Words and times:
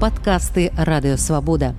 падкасты 0.00 0.72
радыёвабода. 0.76 1.74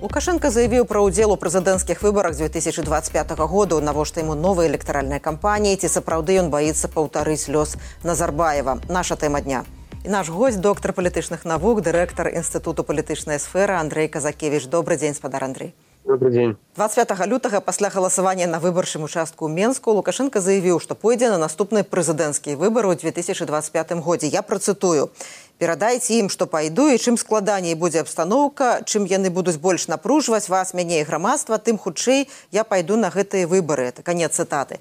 Лукашенко 0.00 0.48
заявіў 0.48 0.86
пра 0.88 1.04
ўдзел 1.04 1.34
у 1.34 1.36
прэзідэнцкіх 1.36 2.00
выбарах 2.00 2.32
2025 2.32 3.36
году, 3.52 3.80
навошта 3.84 4.24
яму 4.24 4.32
новай 4.32 4.72
электаральнай 4.72 5.20
кампаніі, 5.20 5.76
ці 5.76 5.92
сапраўды 5.92 6.40
ён 6.40 6.48
баіцца 6.48 6.88
паўтарыць 6.88 7.52
лёс 7.52 7.76
Назарбаева. 8.02 8.80
Наша 8.88 9.20
тэма 9.20 9.44
дня. 9.44 9.68
І 10.04 10.08
наш 10.08 10.32
гость 10.32 10.64
доктар 10.64 10.96
палітычных 10.96 11.44
навук, 11.44 11.84
дырэктар 11.84 12.32
інстытуту 12.32 12.80
палітычнай 12.80 13.36
сферы 13.36 13.76
Андрей 13.76 14.08
Казакевич. 14.08 14.64
добрый 14.72 14.96
дзень 14.96 15.14
спадар 15.14 15.44
Андрей. 15.44 15.74
Добрый 16.04 16.32
день. 16.32 16.56
25 16.76 17.26
лютага 17.26 17.60
пасля 17.60 17.90
галасавання 17.90 18.46
на 18.46 18.58
выбарчым 18.58 19.04
участку 19.04 19.48
Менску 19.48 19.92
Лукашенко 19.92 20.40
заявіў, 20.40 20.80
што 20.80 20.94
пойдзе 20.94 21.28
на 21.28 21.38
наступныя 21.38 21.84
прэзідэнцкія 21.84 22.56
выбары 22.56 22.88
ў 22.88 22.96
2025 22.96 23.92
годзе. 24.00 24.26
Я 24.26 24.40
працытую. 24.42 25.10
Перадайце 25.60 26.14
ім, 26.16 26.28
што 26.32 26.46
пайду 26.48 26.86
і 26.88 26.96
чым 26.96 27.18
складаней 27.20 27.74
будзе 27.76 28.00
абстаноўка, 28.00 28.80
чым 28.88 29.04
яны 29.04 29.28
будуць 29.28 29.60
больш 29.60 29.90
напружваць 29.92 30.48
вас, 30.48 30.72
мяне 30.72 31.02
і 31.02 31.04
грамадства, 31.04 31.58
тым 31.60 31.76
хутчэй 31.76 32.30
я 32.48 32.64
пайду 32.64 32.96
на 32.96 33.10
гэтыя 33.12 33.44
выбары. 33.44 33.92
Это 33.92 34.00
канец 34.00 34.32
цытаты. 34.40 34.80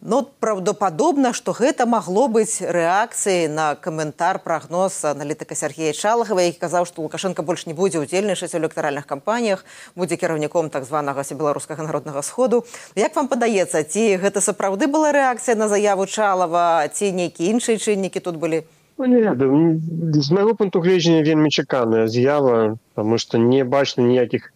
Ну 0.00 0.22
праўдападобна, 0.22 1.34
што 1.34 1.50
гэта 1.50 1.82
магло 1.82 2.28
быць 2.30 2.62
рэакцыяй 2.62 3.50
на 3.50 3.74
каментар 3.74 4.38
прагноз 4.38 5.02
аналітыка 5.04 5.58
Сергея 5.58 5.92
Чалахава, 5.92 6.46
які 6.46 6.62
казаў, 6.62 6.86
што 6.86 7.02
Лукашенко 7.02 7.42
больш 7.42 7.66
не 7.66 7.74
будзе 7.74 7.98
ўдзельнічаць 7.98 8.54
у 8.54 8.62
электаральных 8.62 9.10
кампаніях, 9.10 9.66
будзе 9.98 10.14
кіраўніком 10.14 10.70
так 10.70 10.86
званага 10.86 11.26
беларускага 11.26 11.82
народнага 11.82 12.22
сходу. 12.22 12.62
Як 12.94 13.18
вам 13.18 13.26
падаецца, 13.26 13.82
ці 13.82 14.14
гэта 14.22 14.38
сапраўды 14.38 14.86
была 14.86 15.10
рэакцыя 15.10 15.58
на 15.58 15.66
заяву 15.66 16.06
Чалава, 16.06 16.86
ці 16.86 17.10
нейкія 17.10 17.50
іншыя 17.50 17.82
чыннікі 17.82 18.22
тут 18.22 18.38
былі? 18.38 18.62
Ну, 19.00 19.80
з 20.12 20.30
майго 20.30 20.54
пункту 20.54 20.80
гледжання 20.80 21.22
вельмі 21.24 21.48
чаканая 21.48 22.08
з'ява, 22.08 22.76
таму 22.94 23.16
што 23.18 23.38
не 23.40 23.64
бачна 23.64 24.04
ніякіх 24.04 24.52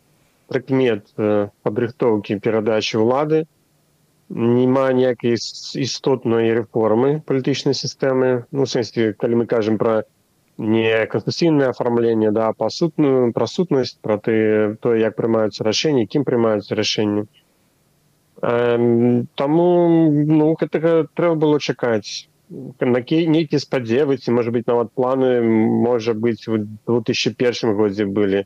прыкмет 0.52 1.08
падрыхтоўкі 1.64 2.36
перадачы 2.44 3.00
ўлады. 3.00 3.46
Няма 4.28 4.92
ніякай 4.92 5.40
істотнай 5.86 6.52
рэформы 6.58 7.24
палітычнай 7.24 7.72
сістэмы. 7.78 8.44
Ну 8.52 8.68
сэнсе 8.68 9.16
калі 9.16 9.40
мы 9.40 9.46
кажам 9.48 9.80
пра 9.80 10.04
не 10.58 10.92
канстытуцыйнае 11.08 11.72
афармленне 11.72 12.28
да 12.36 12.52
пасутную 12.52 13.32
пра 13.32 13.48
сутнасць 13.48 13.96
пра 14.04 14.20
ты 14.28 14.76
то 14.84 14.92
як 14.92 15.16
прымаюцца 15.16 15.64
рашэнні 15.64 16.04
кім 16.04 16.28
прымаюцца 16.28 16.76
рашэнні. 16.76 17.24
Таму 19.40 19.66
ну 20.36 20.52
гэтага 20.60 21.08
трэба 21.16 21.34
было 21.48 21.56
чакаць 21.60 22.28
накі 22.50 23.24
нейкія 23.28 23.60
спадзевы 23.60 24.18
ці 24.18 24.36
можа 24.36 24.52
быць 24.54 24.66
нават 24.66 24.92
планы 24.94 25.40
можа 25.40 26.14
быць 26.14 26.44
у 26.48 26.58
2001 26.60 27.74
годзе 27.74 28.04
былі 28.04 28.44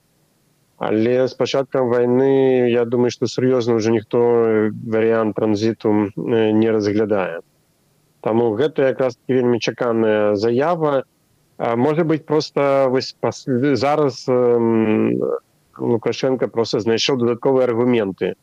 але 0.79 1.27
з 1.27 1.35
пачаткам 1.35 1.89
войны 1.91 2.71
я 2.71 2.85
думаю 2.85 3.11
что 3.11 3.27
сур'ёзна 3.27 3.75
уже 3.75 3.91
ніхто 3.91 4.19
варыянт 4.87 5.35
транзіту 5.35 6.11
не 6.17 6.71
разглядае 6.71 7.43
таму 8.21 8.55
гэта 8.55 8.91
якраз 8.95 9.19
вельмі 9.29 9.61
чаканая 9.61 10.35
заява. 10.35 11.05
Можа 11.59 12.05
быть 12.05 12.27
просто 12.27 12.89
вось 12.91 13.17
зараз 13.75 14.27
лукашенко 15.79 16.49
просто 16.49 16.81
знайшоў 16.81 17.19
дадатковыя 17.19 17.67
аргументы 17.67 18.35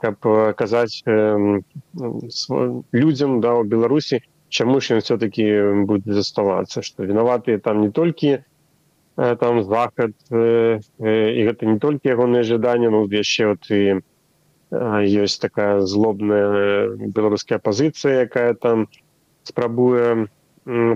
каб 0.00 0.16
казаць 0.56 1.04
людзям 2.92 3.40
да 3.40 3.54
у 3.54 3.64
беларусі 3.64 4.20
чаму 4.50 4.80
ж 4.84 4.98
ён 4.98 5.00
все-таки 5.06 5.46
будзе 5.86 6.12
заставацца 6.18 6.82
что 6.82 7.08
вінаватыя 7.08 7.58
там 7.58 7.80
не 7.86 7.90
толькі 7.90 8.38
Э, 9.20 9.36
там 9.36 9.62
захад 9.64 10.12
і 10.30 10.34
э, 10.34 11.44
гэта 11.44 11.66
не 11.66 11.78
толькі 11.78 12.08
ягоныя 12.08 12.40
жаданні 12.40 12.88
ну 12.94 13.04
яшчэ 13.04 13.52
вот 13.52 13.68
і 13.68 14.00
ёсць 14.72 15.36
такая 15.42 15.84
злобная 15.84 16.96
беларуская 16.96 17.58
пазіцыя 17.58 18.24
якая 18.24 18.54
там 18.54 18.86
спрабуе 19.44 20.30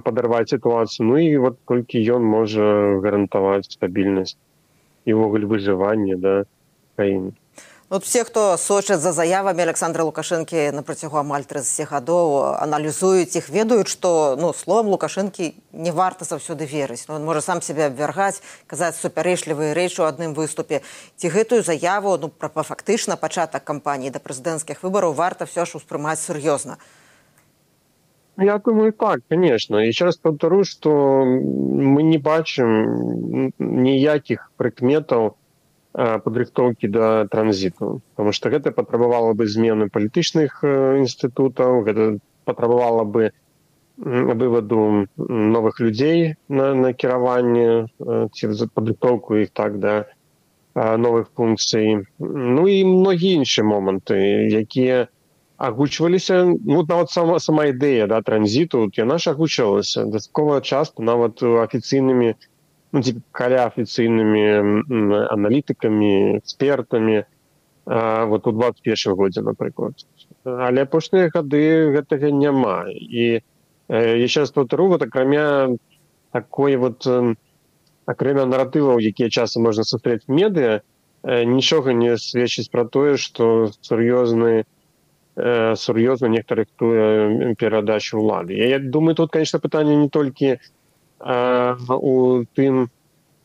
падарваць 0.07 0.55
сітуацыю 0.55 1.09
ну 1.11 1.21
і 1.21 1.37
вот 1.45 1.61
толькі 1.69 2.01
ён 2.17 2.25
можа 2.25 2.65
гарантаваць 3.05 3.69
стабільнасць 3.77 4.39
і 5.05 5.19
ўвогуле 5.19 5.51
выжывання 5.51 6.17
да 6.17 6.35
краіны 6.97 7.37
Вот 7.95 8.05
все, 8.05 8.25
хто 8.25 8.57
сочаць 8.57 8.99
за 8.99 9.13
заявамі 9.13 9.63
Александра 9.63 10.03
Лукашэнкі 10.03 10.75
на 10.75 10.83
працягу 10.83 11.15
амаль 11.21 11.45
30 11.47 11.87
гадоў 11.87 12.59
аналізуюць 12.59 13.39
іх 13.39 13.47
ведаюць, 13.55 13.87
што 13.87 14.35
ну, 14.35 14.51
словам 14.51 14.91
лукашэнкі 14.91 15.55
не 15.71 15.93
варта 15.95 16.27
заўсёды 16.27 16.67
верыць. 16.67 17.07
Ну, 17.07 17.21
можа 17.23 17.39
сам 17.41 17.63
себе 17.63 17.87
абвяргаць, 17.87 18.43
казаць 18.67 18.99
супярэчлівыя 18.99 19.79
рэчы 19.79 20.03
ў 20.03 20.11
адным 20.11 20.35
выступе. 20.35 20.83
Ці 21.23 21.31
гэтую 21.31 21.63
заяву 21.63 22.19
ну, 22.19 22.35
пра 22.35 22.67
фактычна 22.67 23.15
пачатак 23.15 23.63
кампаніі 23.63 24.11
да 24.11 24.19
прэзідэнцкіх 24.19 24.83
выбараў 24.83 25.15
варта 25.15 25.47
все 25.47 25.63
ж 25.63 25.79
успрымаць 25.79 26.19
сур'ёзна. 26.19 26.83
Я 28.43 28.59
думаю 28.59 28.93
так, 28.93 29.23
конечно. 29.31 29.77
Еще 29.77 30.07
раз 30.11 30.17
повторю, 30.17 30.65
что 30.65 31.23
мы 31.23 32.03
не 32.03 32.19
бачым 32.19 33.55
ніякіх 33.63 34.51
прыкметаў, 34.59 35.39
падрыхтоўкі 35.95 36.89
да 36.89 37.27
транзіту. 37.31 38.03
Потому 38.15 38.33
что 38.33 38.51
гэта 38.51 38.73
патрабавала 38.73 39.33
бы 39.33 39.47
змены 39.47 39.89
палітычных 39.89 40.61
інстытутаў 40.67 41.87
гэта 41.87 42.19
патрабавала 42.45 43.05
бы 43.05 43.31
вываду 43.97 45.07
новых 45.17 45.79
людзей 45.79 46.35
на 46.49 46.75
накіраванне 46.75 47.87
ці 48.35 48.53
за 48.53 48.67
падрыхтоўку 48.67 49.39
іх 49.47 49.55
так 49.55 49.79
да 49.79 50.07
новых 50.75 51.31
функцый. 51.39 52.03
Ну 52.19 52.67
і 52.67 52.85
многія 52.85 53.39
іншыя 53.39 53.63
моманты 53.63 54.19
якія 54.51 55.07
агучваліся 55.57 56.59
ну 56.67 56.83
нават 56.83 57.11
сама 57.15 57.39
сама 57.39 57.71
ідэя 57.71 58.11
да 58.11 58.19
транзіту 58.23 58.91
яна 58.99 59.19
ж 59.19 59.31
агучвалася. 59.31 60.05
Дастаткова 60.11 60.61
часто 60.61 61.07
нават 61.07 61.39
афіцыйнымі 61.39 62.35
ну, 62.95 63.03
каля 63.35 63.67
афіцыйнымі 63.67 64.43
аналітыкамі 65.35 66.39
экспертамі 66.39 67.25
вот 67.85 68.47
у 68.47 68.53
21 68.53 69.15
годзе 69.19 69.43
напрыклад 69.43 70.07
але 70.45 70.85
апошнія 70.85 71.31
гады 71.33 71.91
гэтага 71.97 72.31
няма. 72.31 72.87
І 72.93 73.41
яшчэ 73.89 74.45
раз 74.45 74.51
повтору 74.51 74.89
вот 74.89 75.03
акрамя 75.03 75.77
такой 76.33 76.77
вот 76.77 77.07
акрамя 78.07 78.45
наратываў 78.45 79.01
якія 79.01 79.29
часы 79.29 79.61
можна 79.61 79.85
сустрэць 79.85 80.29
медыа 80.29 80.81
нічога 81.25 81.93
не 81.97 82.17
сведчыць 82.21 82.71
пра 82.71 82.85
тое 82.85 83.17
што 83.17 83.73
сур'ёзны 83.81 84.65
сур'ёзна 85.35 86.29
нехта 86.29 86.55
рыхтуе 86.63 87.55
перадачу 87.59 88.21
ўлады 88.21 88.55
я 88.55 88.79
думаю 88.79 89.17
тут 89.17 89.33
конечно 89.33 89.59
пытанне 89.59 89.97
не 89.97 90.09
толькі 90.09 90.57
у 90.57 90.84
тым 91.25 92.89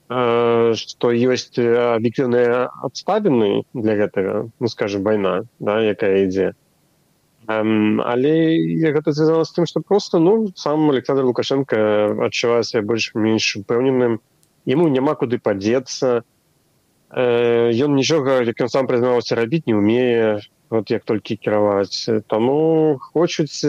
что 0.10 1.12
ёсць 1.14 1.54
аб'ектыўныя 1.60 2.66
абставіны 2.82 3.64
для 3.78 3.94
гэтага 3.94 4.50
ну 4.60 4.68
скажем 4.68 5.04
вайна 5.06 5.46
да 5.60 5.78
якая 5.86 6.26
ідзе. 6.26 6.58
Але 7.46 8.34
гэта 8.82 9.14
звязана 9.14 9.46
з 9.46 9.54
тым 9.54 9.66
что 9.70 9.82
просто 9.82 10.20
ну 10.20 10.50
сам 10.56 10.90
александр 10.90 11.30
лукашенко 11.30 12.18
адчувае 12.26 12.64
себе 12.64 12.82
больш-менш 12.90 13.62
упэўненым. 13.62 14.20
Ему 14.66 14.90
няма 14.90 15.14
куды 15.14 15.38
падзецца. 15.38 16.26
Ён 17.14 17.96
нічога 17.96 18.42
як 18.50 18.62
ён 18.62 18.70
сам 18.70 18.90
прызнаваўся 18.90 19.38
рабіць 19.38 19.66
не 19.66 19.74
умее 19.74 20.42
вот 20.70 20.90
як 20.90 21.06
толькі 21.06 21.38
кіраваць. 21.38 22.10
Таму 22.28 22.98
хочуць 23.14 23.66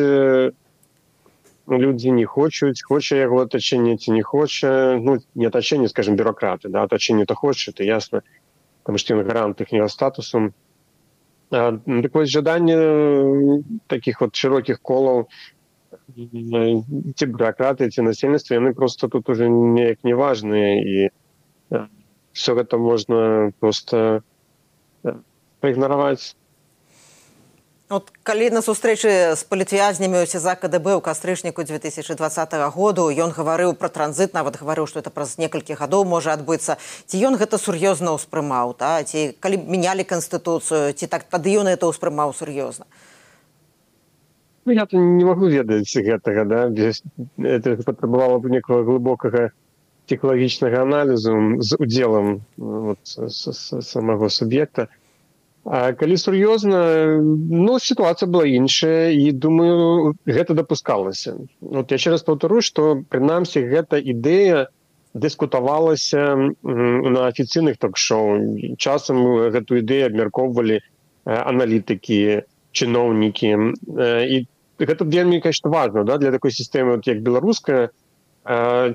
людзі 1.71 2.11
не 2.11 2.27
хочуць 2.27 2.83
хоча 2.83 3.17
яго 3.17 3.43
атачэнне 3.47 3.97
ці 3.97 4.13
не 4.17 4.23
хоча 4.23 4.99
ну 4.99 5.19
не 5.35 5.47
атачэнне 5.47 5.89
скажем 5.89 6.17
бюрократы 6.17 6.69
да 6.69 6.83
атачэнне 6.89 7.27
то 7.27 7.35
хоча 7.35 7.73
ты 7.73 7.85
ясна 7.85 8.23
там 8.85 8.99
што 8.99 9.15
ён 9.15 9.25
гарант 9.27 9.61
іхняго 9.61 9.89
статусу. 9.89 10.53
Дык 11.51 12.15
вось 12.15 12.31
жаданне 12.31 13.63
таких 13.87 14.21
вот 14.21 14.35
шырокіх 14.35 14.81
колаў 14.81 15.29
ці 16.15 17.27
бюрократы 17.27 17.91
ці 17.91 18.03
насельніцтва 18.07 18.59
яны 18.59 18.75
просто 18.75 19.09
тут 19.09 19.29
уже 19.29 19.49
неяк 19.49 20.03
неважныя 20.05 20.79
і 20.79 21.11
все 22.33 22.55
гэта 22.55 22.79
можна 22.79 23.53
просто 23.59 24.23
праігнараваць 25.61 26.37
От, 27.91 28.13
калі 28.23 28.55
на 28.55 28.61
сустрэчы 28.63 29.35
з 29.35 29.43
палітвязнямі 29.51 30.23
СЗа 30.23 30.55
КДБ 30.55 30.95
ў 30.95 31.03
кастрычніку 31.03 31.67
2020 31.67 32.07
году 32.71 33.11
ён 33.11 33.35
гаварыў 33.35 33.75
пра 33.75 33.91
транзіт 33.91 34.31
нават 34.31 34.63
гаварыў 34.63 34.87
што 34.87 35.03
это 35.03 35.11
праз 35.11 35.43
некалькі 35.43 35.75
гадоў 35.75 36.07
можа 36.07 36.31
адбыцца. 36.39 36.79
Ці 37.11 37.19
ён 37.19 37.35
гэта 37.35 37.59
сур'ёзна 37.59 38.15
ўспрымаў 38.15 38.79
та? 38.79 39.03
ці 39.03 39.35
калі 39.43 39.59
мінялі 39.67 40.07
канстытуцыю 40.07 40.95
ці 40.95 41.11
так 41.11 41.27
тады 41.27 41.51
ён 41.51 41.67
это 41.67 41.91
ўспрымаў 41.91 42.31
сур'ёзна? 42.31 42.87
Ну, 44.67 44.71
я 44.71 44.87
то 44.87 44.95
не 44.95 45.27
могу 45.27 45.51
ведаць 45.51 45.91
гэтага 45.91 46.47
да. 46.47 46.71
Без 46.71 47.03
это 47.43 47.75
патрабавала 47.83 48.39
б 48.39 48.55
некага 48.55 48.87
глыбокага 48.87 49.51
псіхалагічнага 50.07 50.87
аналізу 50.87 51.59
з 51.59 51.75
удзелам 51.75 52.47
вот, 52.55 53.03
самого 53.03 54.31
суб'екта 54.31 54.87
А 55.65 55.93
калі 55.93 56.17
сур'ёзна 56.17 57.21
ну 57.21 57.77
сітуацыя 57.79 58.25
была 58.25 58.49
іншая 58.49 59.13
і 59.13 59.33
думаю 59.33 60.17
гэта 60.25 60.57
дапускалася. 60.57 61.37
Вот 61.61 61.93
яшчэ 61.93 62.17
раз 62.17 62.25
паўтару 62.25 62.65
што 62.65 63.05
прынамсі 63.13 63.69
гэта 63.69 64.01
ідэя 64.01 64.73
дыскутавалася 65.13 66.55
на 66.65 67.27
афіцыйных 67.29 67.77
ток-шоу. 67.77 68.57
Часам 68.81 69.21
гэту 69.53 69.85
ідэю 69.85 70.09
абмяркоўвалі 70.09 70.81
аналітыкі 71.29 72.49
чыноўнікі. 72.73 73.51
І 74.33 74.37
гэта 74.81 75.05
вельмі 75.05 75.45
конечно 75.45 75.69
важно 75.69 76.05
да 76.09 76.17
для 76.17 76.33
такой 76.33 76.57
сістэмы 76.57 76.97
вот, 76.97 77.07
як 77.07 77.21
беларуская 77.21 77.91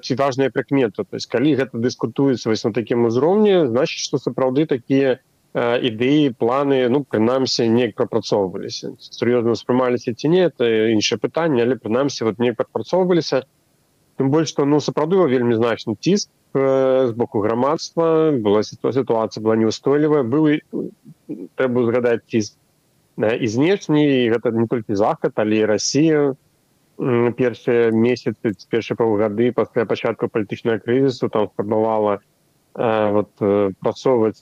ці 0.01 0.15
важная 0.17 0.49
прыкмета. 0.49 1.05
То 1.05 1.13
есть 1.13 1.29
калі 1.29 1.53
гэта 1.53 1.77
дыскутуецца 1.77 2.49
вось 2.49 2.65
на 2.65 2.73
такім 2.73 3.05
узроўні 3.05 3.69
значит 3.69 4.01
что 4.01 4.17
сапраўды 4.17 4.65
такія 4.65 5.21
ідэі 5.55 6.35
планы 6.35 6.83
ну 6.91 7.05
прынамсі 7.07 7.67
неяк 7.71 7.95
прапрацоўваліся 7.95 8.91
сур'ёзна 8.99 9.55
успрымаліся 9.55 10.11
ці 10.11 10.27
не 10.27 10.41
это 10.51 10.67
іншае 10.91 11.15
пытанне 11.15 11.63
але 11.63 11.79
прынамсі 11.79 12.27
вот 12.27 12.43
не 12.43 12.51
прапрацоўваліся 12.51 13.47
тым 14.19 14.35
больш 14.35 14.51
што 14.51 14.65
ну 14.67 14.83
сапраўды 14.83 15.15
вельмі 15.31 15.55
значны 15.55 15.95
ціск 15.95 16.29
з 16.55 17.11
боку 17.15 17.39
грамадства 17.39 18.35
была 18.35 18.63
сітуацыя 18.67 19.39
была 19.39 19.55
неустойлівая 19.55 20.27
быў 20.27 20.59
трэба 21.55 21.87
згадаць 21.87 22.27
ціск 22.27 22.59
і 23.17 23.47
знешні 23.47 24.27
гэта 24.27 24.51
не 24.51 24.67
толькі 24.67 24.95
захад 24.95 25.39
але 25.39 25.65
Росія. 25.65 26.35
Першыя 26.95 27.91
месяцы 27.91 28.55
першыя 28.71 28.95
паўгады 28.95 29.51
пасля 29.51 29.83
пачатку 29.83 30.27
палітычнага 30.31 30.79
крызісу 30.79 31.27
там 31.27 31.47
спрабавала 31.51 32.19
вот 32.75 33.35
працоўваць 33.83 34.39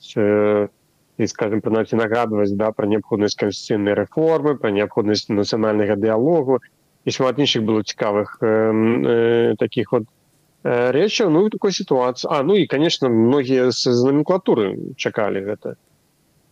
і 1.17 1.27
скажем 1.27 1.61
прынамсі 1.61 1.99
нагадваць 1.99 2.51
да 2.57 2.71
пра 2.71 2.89
неабходнасць 2.89 3.37
канституцыйнай 3.37 3.93
рэформы 3.99 4.55
пра 4.57 4.73
неабходнасць 4.73 5.29
нацыянальнага 5.29 5.95
дыялогу 5.95 6.59
і 7.05 7.09
шмат 7.11 7.37
іншых 7.37 7.63
было 7.63 7.83
цікавых 7.83 8.37
э, 8.41 8.47
э, 8.49 9.55
таких 9.59 9.91
вот 9.91 10.09
э, 10.63 10.91
рэчаў 10.91 11.29
ну 11.29 11.49
такой 11.49 11.71
сітуацыі 11.71 12.29
А 12.31 12.43
ну 12.43 12.55
і 12.55 12.65
конечно 12.65 13.09
многія 13.09 13.71
з 13.71 13.85
номенклатуры 13.85 14.95
чакалі 14.97 15.45
гэта 15.45 15.75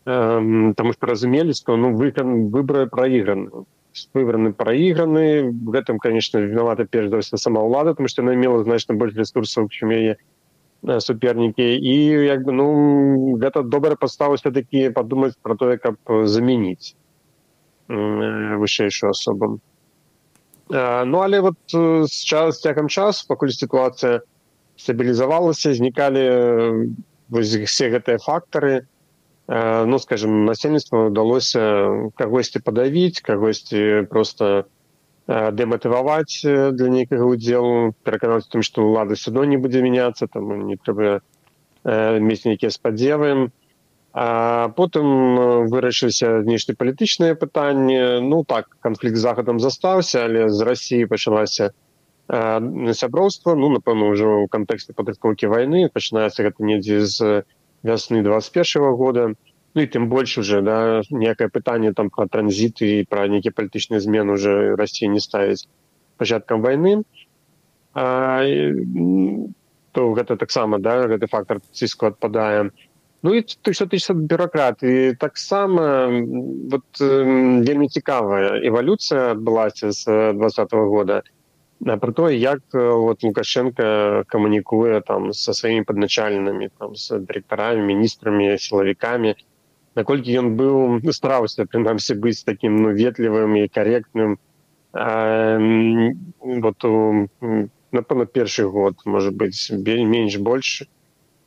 э, 0.06 0.74
таму 0.78 0.94
што 0.94 1.08
разумелі 1.08 1.54
што 1.58 1.78
ну 1.78 1.96
вы 1.98 2.14
выбры 2.14 2.86
праіграны 2.86 3.66
выбраны 4.14 4.54
праіграны 4.54 5.52
гэтым 5.74 5.98
конечно 5.98 6.40
вінавата 6.40 6.86
перш 6.86 7.10
за 7.10 7.38
сама 7.38 7.66
ўлада 7.66 7.96
тому 7.96 8.08
што 8.08 8.22
она 8.22 8.36
мела 8.36 8.64
значна 8.64 8.96
больш 8.96 9.16
ресурсаў 9.16 9.68
чым 9.74 9.90
яе 9.90 10.16
супернікі 10.82 11.68
і 11.78 11.96
як 12.26 12.44
бы 12.46 12.52
ну 12.52 12.68
гэта 13.38 13.64
добра 13.64 13.96
падстава 13.96 14.36
все-таки 14.36 14.90
падумаць 14.90 15.38
про 15.42 15.56
тое 15.56 15.78
каб 15.78 15.98
замяніць 16.08 16.96
вышэйшую 17.88 19.12
асобам 19.12 19.62
ну 20.70 21.22
але 21.22 21.42
вот 21.42 21.60
час 22.10 22.62
цягам 22.62 22.90
час 22.90 23.24
пакуль 23.24 23.54
сітуацыя 23.54 24.22
стабілізавалася 24.82 25.74
знікалі 25.74 26.26
все 27.32 27.90
гэтыя 27.90 28.18
фактары. 28.20 28.88
Ну 29.48 30.00
скажем 30.00 30.46
насельніцтва 30.46 31.08
удалося 31.12 32.12
кагосьці 32.16 32.60
падавіць 32.64 33.20
кагосьці 33.20 34.08
просто 34.10 34.66
дэматываваць 35.32 36.44
для 36.44 36.90
нейкага 36.92 37.26
удзелу 37.26 37.94
пераканаць 38.04 38.50
тым 38.52 38.66
што 38.68 38.84
ўлада 38.88 39.16
судно 39.16 39.44
не 39.48 39.58
будзе 39.58 39.82
мяняцца 39.86 40.28
там 40.28 40.68
не 40.68 40.76
трэба 40.76 41.22
мець 42.20 42.44
нейкія 42.46 42.72
спадзевы 42.72 43.52
а 44.14 44.70
потым 44.76 45.70
вырашыліся 45.72 46.42
знешне 46.44 46.76
палітычныя 46.76 47.38
пытанні 47.40 48.20
ну 48.28 48.44
так 48.44 48.68
канфлікт 48.84 49.18
захадам 49.24 49.60
застаўся 49.64 50.26
але 50.28 50.50
з 50.50 50.68
рассіі 50.68 51.08
пачалася 51.08 51.72
сяброўства 52.28 53.56
ну 53.56 53.72
напэўна 53.72 54.12
ўжо 54.12 54.44
ў 54.44 54.52
кантэксце 54.52 54.98
падрыхтоўкі 54.98 55.48
вайны 55.48 55.88
пачынаецца 55.88 56.44
гэта 56.44 56.60
недзе 56.60 57.06
з 57.08 57.44
вясны 57.84 58.22
21 58.22 58.84
-го 58.84 58.96
года. 58.96 59.32
і 59.32 59.51
ну 59.74 59.82
і 59.82 59.88
тым 59.88 60.08
больш 60.10 60.38
уже 60.38 60.62
да 60.62 61.02
некае 61.10 61.48
пытанне 61.50 61.94
там 61.94 62.10
про 62.10 62.28
транзіт 62.28 62.82
і 62.82 63.06
пра 63.10 63.28
нейкі 63.32 63.56
палітычны 63.56 64.00
змен 64.00 64.30
уже 64.30 64.76
расці 64.76 65.08
не 65.08 65.20
ставіць 65.20 65.68
пачаткам 66.18 66.62
войны. 66.62 67.04
А, 67.94 68.44
то 69.92 70.14
гэта 70.14 70.38
таксама 70.38 70.80
да 70.80 71.08
гэты 71.08 71.28
фактор 71.28 71.60
ціску 71.72 72.08
адпадае 72.08 72.72
ну 73.24 73.34
і 73.34 73.42
ты 73.42 73.74
что 73.74 73.86
ты 73.86 73.98
бюрократ 74.14 74.84
і 74.84 75.14
таксама 75.14 76.08
вот 76.72 76.88
вельмі 77.00 77.88
цікавая 77.88 78.60
эвалюцыя 78.64 79.32
адбылася 79.32 79.92
з 79.92 80.34
двадцатого 80.34 80.88
года. 80.88 81.24
Про 81.82 82.12
то 82.12 82.30
як 82.30 82.62
вот 82.74 83.24
лукашенко 83.24 84.24
камунікуе 84.28 85.02
там 85.02 85.34
со 85.34 85.54
сваімі 85.54 85.84
падначальнымі 85.84 86.70
там 86.78 86.96
с 86.96 87.12
дырэктарамі 87.12 87.82
міністрамі 87.82 88.58
сілавікамі 88.58 89.36
наколькі 89.96 90.38
ён 90.40 90.56
быў 90.56 91.02
стараўся 91.12 91.66
прынамсі 91.66 92.16
быць 92.16 92.44
таким 92.48 92.82
ну 92.84 92.94
ветлівым 92.96 93.56
і 93.60 93.68
корректным 93.68 94.38
вот 94.92 96.84
напэўна 97.92 98.26
першы 98.26 98.68
год 98.68 98.96
может 99.06 99.36
быть 99.36 99.56
менш 99.72 100.38
больш. 100.38 100.84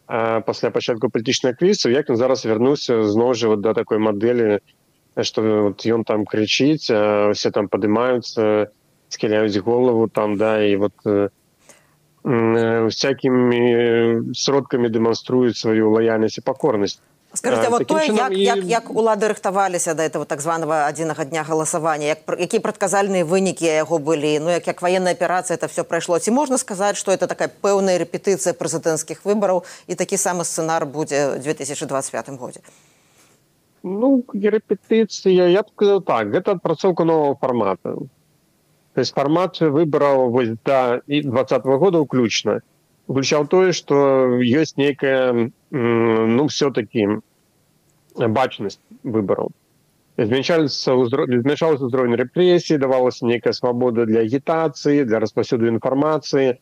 Пасля 0.06 0.70
пачатку 0.70 1.08
палітычнай 1.08 1.54
крысу 1.56 1.88
як 1.88 2.10
ён 2.12 2.16
зараз 2.20 2.44
вярнуўся 2.44 3.04
зноў 3.08 3.34
жа 3.34 3.48
вот 3.48 3.60
до 3.64 3.72
такой 3.72 3.98
мадэлі 3.98 4.60
что 5.22 5.42
вот 5.70 5.86
ён 5.86 6.04
там 6.04 6.26
крычыць 6.26 6.92
все 6.92 7.50
там 7.50 7.68
падымаюцца 7.68 8.68
скіляюць 9.08 9.56
голову 9.64 10.08
там 10.08 10.36
да 10.36 10.60
і 10.60 10.76
вот 10.76 10.92
всякімі 12.92 13.62
сродкамі 14.36 14.88
дэманструюць 14.88 15.56
сваю 15.56 15.90
лаяльнасць 15.96 16.38
і 16.38 16.44
пакорнасць 16.44 17.00
скажите 17.34 17.68
вот 17.68 17.86
тое 17.86 18.06
як, 18.06 18.32
і... 18.32 18.42
як, 18.42 18.64
як 18.64 18.90
улады 18.90 19.28
рыхтаваліся 19.28 19.94
до 19.94 20.02
этого 20.02 20.24
так 20.24 20.40
званого 20.40 20.72
адзінага 20.72 21.24
дня 21.24 21.42
галасавання 21.42 22.06
як 22.06 22.18
якія 22.38 22.60
прадказальныя 22.60 23.24
вынікі 23.24 23.66
яго 23.66 23.98
былі 23.98 24.38
ну 24.38 24.50
як 24.50 24.66
як 24.66 24.82
военная 24.82 25.12
аперацыя 25.12 25.56
это 25.58 25.66
все 25.66 25.84
прайшло 25.84 26.18
ці 26.18 26.30
можна 26.30 26.58
сказаць 26.58 26.96
что 26.96 27.12
это 27.12 27.26
такая 27.26 27.48
пэўная 27.48 27.98
рэпетыцыя 27.98 28.54
прэзідэнцкіх 28.54 29.24
выбараў 29.24 29.64
і 29.86 29.94
такі 29.94 30.16
самы 30.16 30.44
сцэнар 30.44 30.86
будзе 30.86 31.38
2025 31.38 32.30
годзе 32.38 32.60
ну 33.82 34.24
рэпетыцыя 34.32 35.48
я 35.50 35.62
б 35.62 35.66
сказал 35.74 36.02
так 36.02 36.30
гэта 36.30 36.52
адпрацоўка 36.52 37.04
нового 37.04 37.36
формата. 37.36 37.96
То 38.94 39.00
есть 39.00 39.14
формат 39.14 39.60
выбараў 39.60 40.30
вось 40.30 40.54
да 40.64 41.02
і 41.06 41.22
двадцатого 41.22 41.78
года 41.78 41.98
уключна 41.98 42.62
уключаў 43.06 43.46
тое 43.46 43.72
что 43.72 44.40
ёсць 44.40 44.76
нейкая 44.76 45.50
ну 45.70 46.46
все-таки 46.48 47.08
бачнасць 48.15 48.79
выбораў 49.03 49.51
змянчаліся 50.17 50.95
змяшалася 51.41 51.85
узровень 51.85 52.19
рэпрэсій 52.19 52.77
давалася 52.77 53.25
нейкая 53.25 53.53
свабода 53.53 54.05
для 54.05 54.25
агітацыі 54.27 55.05
для 55.05 55.19
распаўсюду 55.19 55.67
інфармацыі 55.71 56.59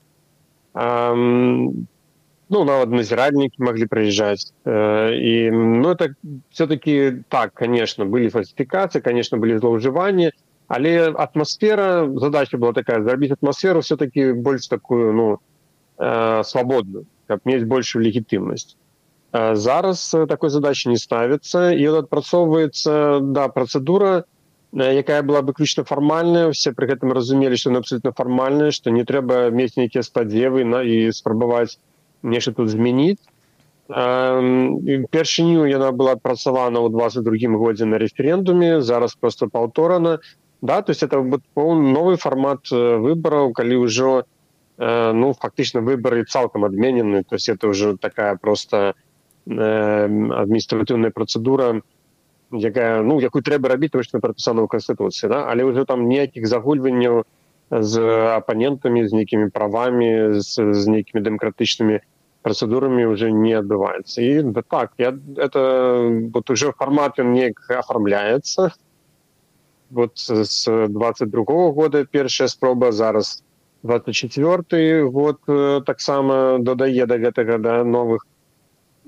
ну 2.49 2.63
нават 2.63 2.89
назіральнікі 2.93 3.63
маглі 3.63 3.89
прыязджаць 3.89 4.53
і 4.63 5.33
ну 5.51 5.89
это 5.89 6.13
все-таки 6.51 7.23
так 7.29 7.53
конечно 7.53 8.05
былі 8.05 8.29
фальсифікацыі 8.29 9.01
конечно 9.01 9.37
былі 9.37 9.57
злоўжыванні 9.57 10.31
але 10.67 11.11
атмасфера 11.11 12.07
задача 12.19 12.57
была 12.57 12.73
такая 12.73 13.01
зрабіць 13.03 13.31
атмасферу 13.31 13.81
все-таки 13.81 14.33
больш 14.33 14.67
такую 14.67 15.13
ну 15.13 15.27
свабодную 16.43 17.05
каб 17.27 17.41
мець 17.45 17.65
большую 17.65 18.05
легітымнасць 18.05 18.77
Зараз 19.32 20.16
такой 20.28 20.50
задачи 20.50 20.88
не 20.88 20.96
ставится 20.96 21.72
і 21.72 21.86
адпрацоўваецца 22.04 23.20
да 23.20 23.48
процедура 23.48 24.24
якая 24.72 25.22
была 25.22 25.40
выключна 25.40 25.84
фармальная 25.84 26.52
все 26.52 26.72
при 26.72 26.86
гэтым 26.86 27.12
разумелі 27.12 27.56
что 27.56 27.72
абсолютно 27.76 28.12
фармальная 28.12 28.70
что 28.70 28.90
не 28.90 29.04
трэба 29.04 29.50
мець 29.50 29.76
нейкія 29.76 30.02
спадзевы 30.02 30.64
на 30.64 30.82
і 30.82 31.12
спрабаваць 31.12 31.78
нешта 32.22 32.52
тут 32.52 32.68
змяніць. 32.68 33.20
Першыню 33.88 35.66
яна 35.68 35.90
была 35.92 36.12
адпрацавана 36.16 36.80
ў 36.80 36.88
22 36.94 37.58
годзе 37.58 37.84
на 37.84 37.98
референдуме 37.98 38.80
зараз 38.80 39.14
просто 39.14 39.48
паўторана. 39.48 40.20
Да 40.62 40.82
то 40.82 40.90
есть 40.90 41.02
это 41.02 41.20
новый 41.20 42.16
фармат 42.16 42.70
выбораў 42.70 43.52
калі 43.52 43.76
ўжо 43.84 44.24
ну 44.78 45.34
фактычна 45.34 45.80
выборы 45.80 46.24
цалкам 46.24 46.64
адменены 46.64 47.24
то 47.24 47.34
есть 47.34 47.48
это 47.48 47.68
уже 47.68 47.98
такая 47.98 48.36
просто 48.36 48.94
адміністратыўная 49.48 51.10
працэдура 51.10 51.82
якая 52.52 53.02
ну 53.02 53.18
якую 53.20 53.42
трэба 53.42 53.68
рабіць 53.68 53.90
тому 53.92 54.04
что 54.04 54.20
прапісана 54.20 54.62
ў 54.62 54.68
канстытуцыі 54.68 55.28
да? 55.28 55.48
але 55.50 55.64
ўжо 55.64 55.84
там 55.84 56.06
ніякіх 56.06 56.46
загульванняў 56.46 57.24
з 57.72 57.92
апанентамі 58.36 59.08
з 59.08 59.12
нейкімі 59.12 59.48
правамі 59.50 60.40
з, 60.40 60.60
з 60.60 60.82
нейкімі 60.86 61.24
дэмакратычнымі 61.24 62.00
працэдурамі 62.42 63.06
уже 63.06 63.32
не 63.32 63.54
адбываецца 63.58 64.20
і 64.22 64.52
да 64.52 64.62
так 64.62 64.92
я 64.98 65.16
это 65.36 65.62
вот 66.34 66.50
уже 66.50 66.72
фармат 66.72 67.18
ён 67.18 67.32
неяк 67.32 67.58
оформляецца 67.70 68.70
вот 69.90 70.18
с 70.18 70.68
22 70.68 71.44
-го 71.44 71.72
года 71.72 72.04
першая 72.04 72.48
спроба 72.48 72.92
зараз 72.92 73.42
24 73.82 75.08
год 75.08 75.40
таксама 75.86 76.58
додае 76.58 77.06
да 77.06 77.16
гэтага 77.18 77.58
да 77.58 77.84
новых 77.84 78.26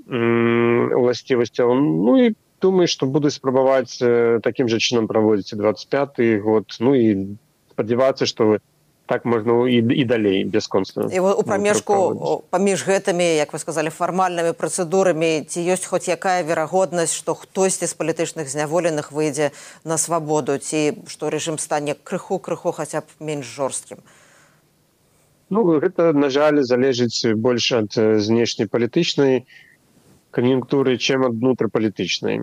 уласцівасцяў 0.09 1.75
ну 1.81 2.17
і 2.21 2.37
думаю 2.61 2.89
что 2.89 3.07
буду 3.07 3.31
спрабаваць 3.31 3.99
таким 4.43 4.69
же 4.69 4.79
чынам 4.79 5.07
праводзіць 5.07 5.57
25 5.57 6.41
год. 6.41 6.65
Ну 6.81 6.95
і 6.95 7.37
спадзявацца 7.71 8.27
что 8.27 8.47
вы 8.47 8.59
так 9.07 9.25
можна 9.25 9.69
і, 9.69 9.85
і 9.85 10.05
далей 10.05 10.45
бесконстна 10.45 11.09
у 11.13 11.43
прамежку 11.43 12.43
паміж 12.51 12.85
гэтымі 12.89 13.37
як 13.37 13.53
вы 13.53 13.59
сказали 13.59 13.93
фармальнымі 13.93 14.57
працэдурамі 14.57 15.45
ці 15.45 15.61
ёсць 15.61 15.85
хоць 15.85 16.09
якая 16.09 16.41
верагоднасць 16.43 17.13
што 17.13 17.35
хтосьці 17.37 17.85
з 17.85 17.95
палітычных 17.95 18.49
зняволеных 18.49 19.13
выйдзе 19.13 19.53
на 19.85 20.01
свабоду 20.01 20.57
ці 20.57 21.05
што 21.09 21.29
рэжым 21.29 21.61
стане 21.61 21.95
крыху 21.95 22.39
крыху 22.39 22.73
хаця 22.73 23.05
б 23.05 23.09
менш 23.21 23.45
жорсткім? 23.45 24.01
Ну 25.51 25.69
гэта 25.85 26.17
на 26.17 26.33
жаль 26.33 26.65
залежыць 26.65 27.37
больш 27.37 27.73
ад 27.77 27.93
знешняй 27.93 28.73
палітычнай 28.73 29.45
кан'юнктуры 30.37 30.99
чым 30.99 31.25
ад 31.29 31.38
внутрыпалітычнай 31.41 32.43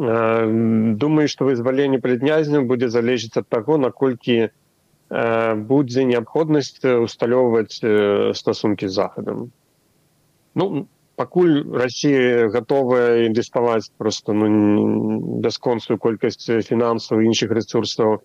думаю 0.00 1.26
што 1.28 1.44
вызваленне 1.48 2.00
палітнязняў 2.00 2.64
будзе 2.70 2.88
залежыць 2.88 3.36
ад 3.42 3.48
таго 3.52 3.76
наколькі 3.76 4.48
будзе 5.72 6.06
неабходнасць 6.08 6.80
усталёўваць 6.86 7.82
стасункі 8.40 8.88
з 8.88 8.94
захадам 8.96 9.50
ну 10.54 10.86
пакуль 11.20 11.56
россия 11.76 12.48
готовая 12.48 13.26
інвеставаць 13.26 13.90
просто 13.98 14.32
ну 14.32 14.46
бясконцую 15.44 15.98
колькасць 15.98 16.48
фінансаў 16.68 17.20
іншых 17.20 17.52
ресурсаў 17.52 18.22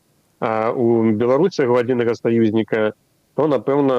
у 0.85 0.87
беларуси 1.23 1.67
гладзінага 1.67 2.15
саюзніка 2.15 2.93
то 3.35 3.47
напэўна 3.51 3.97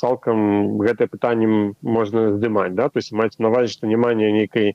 цалкам 0.00 0.78
гэтае 0.80 1.08
пытаннем 1.12 1.76
можна 1.82 2.32
здымаць 2.36 2.74
да? 2.74 2.88
То 2.88 2.98
есть 2.98 3.12
маць 3.12 3.36
наваць 3.38 3.70
што 3.70 3.86
няма 3.86 4.14
нейкай 4.16 4.74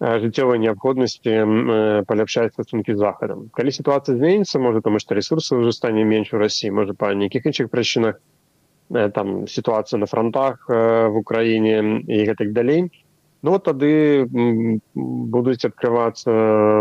жыццёвай 0.00 0.58
неабходнасці 0.58 2.04
паляпшаць 2.06 2.52
стасункі 2.52 2.94
з 2.94 3.02
захадам. 3.02 3.48
Калі 3.54 3.70
сітуацыя 3.74 4.18
зменіцца 4.18 4.58
можа 4.58 4.82
таму 4.82 4.98
што 5.02 5.14
ресурсы 5.18 5.58
ўжо 5.58 5.72
стане 5.74 6.04
менш 6.04 6.34
у 6.34 6.38
рассіі 6.38 6.74
можа 6.74 6.94
па 6.94 7.14
нейкіх 7.14 7.46
іншых 7.46 7.70
прычынах 7.70 8.22
там 8.90 9.46
сітуацыя 9.48 9.98
на 9.98 10.06
фронтах 10.06 10.66
в 10.68 11.14
украіне 11.16 12.04
і 12.06 12.18
гэтак 12.30 12.52
далей. 12.52 12.90
Ну 13.42 13.58
тады 13.58 14.24
будуць 14.30 15.64
адкрывацца 15.64 16.32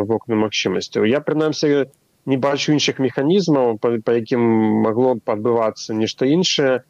вокны 0.07 0.35
магчымасцяў. 0.39 1.03
Я 1.09 1.19
прынамсі 1.19 1.91
не 2.25 2.37
бачу 2.37 2.71
іншых 2.71 2.99
механізмаў 3.03 3.77
па, 3.79 3.99
якім 4.15 4.41
магло 4.85 5.15
б 5.19 5.23
адбывацца 5.27 5.93
нешта 5.93 6.25
іншае 6.25 6.83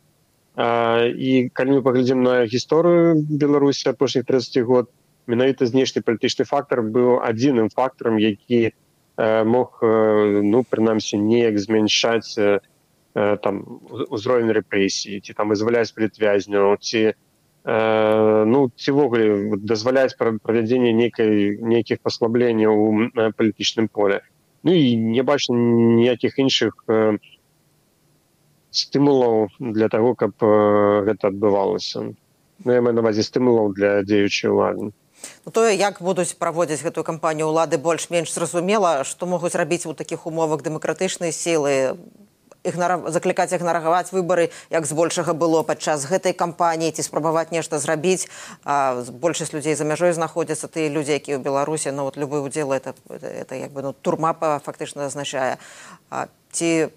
і 0.54 1.32
калі 1.54 1.80
мы 1.80 1.82
паглядзім 1.82 2.22
на 2.22 2.46
гісторыю 2.46 3.18
беларусі 3.26 3.90
апошніх 3.90 4.26
30 4.30 4.62
год 4.70 4.92
менавіта 5.26 5.66
знешні 5.66 6.06
палітычны 6.06 6.46
фактор 6.46 6.84
быў 6.86 7.18
адзіным 7.26 7.70
фактарам 7.74 8.20
які 8.22 8.70
э, 8.70 9.44
мог 9.44 9.80
э, 9.82 10.42
ну 10.44 10.64
прынамсі 10.64 11.18
неяк 11.18 11.58
змяншаць 11.58 12.38
э, 12.38 12.60
там 13.14 13.82
узровень 14.10 14.54
рэпрэсіі 14.54 15.22
ці 15.26 15.34
там 15.34 15.50
вызваляць 15.50 15.90
палітвязняў 15.96 16.78
ці 16.78 17.02
э, 17.10 18.46
ну 18.46 18.70
цівогуле 18.76 19.58
дазваляць 19.58 20.14
правядзенне 20.20 20.94
нейкай 20.94 21.58
нейкіх 21.58 22.06
паслабленняў 22.06 22.78
у 22.78 23.10
палітычным 23.34 23.90
поле 23.90 24.22
ну 24.64 24.74
і 24.74 24.96
не 24.98 25.24
бачу 25.24 25.54
ніякіх 25.54 26.40
іншых 26.40 26.74
э, 26.88 27.18
стымулаў 28.72 29.50
для 29.60 29.90
того 29.90 30.16
каб 30.16 30.34
э, 30.42 31.04
гэта 31.06 31.28
адбывалася. 31.28 32.16
Ну, 32.64 32.72
я 32.72 32.82
маю 32.82 32.96
навазе 32.96 33.24
стымулаў 33.24 33.74
для 33.76 34.02
дзеючай 34.04 34.52
улады. 34.52 34.92
Ну, 35.46 35.52
тое 35.52 35.76
як 35.76 36.02
будуць 36.02 36.36
праводзіць 36.40 36.84
гэтую 36.84 37.04
кампанію 37.04 37.52
ўлады 37.52 37.78
больш-менш 37.78 38.34
зразумела 38.34 39.04
што 39.04 39.28
могуць 39.28 39.56
рабіць 39.56 39.86
у 39.86 39.94
такіх 39.94 40.28
умовах 40.28 40.64
дэмакратычнай 40.64 41.32
сілы 41.32 41.96
ігнара... 42.64 43.12
заклікаць 43.12 43.54
ігнараваць 43.54 44.12
выбары 44.12 44.50
як 44.72 44.86
збольшага 44.86 45.34
было 45.34 45.64
падчас 45.64 46.08
гэтай 46.08 46.34
кампаніі 46.34 46.92
ці 46.92 47.04
спрабаваць 47.04 47.52
нешта 47.52 47.80
зрабіць. 47.80 48.28
Большасць 49.12 49.54
людзей 49.54 49.76
за 49.76 49.84
мяжой 49.84 50.16
знаходзяцца 50.16 50.68
тыя 50.68 50.90
людзі 50.90 51.20
якія 51.20 51.38
ў 51.38 51.44
беларусі 51.44 51.92
ну 51.92 52.08
вот 52.08 52.18
любы 52.18 52.42
удзел 52.42 52.72
это, 52.72 52.96
это, 53.10 53.28
это 53.28 53.56
як 53.56 53.72
бы 53.72 53.82
ну 53.82 53.94
турма 53.94 54.34
фактычна 54.64 55.06
азначае. 55.12 55.58
Ці 56.52 56.90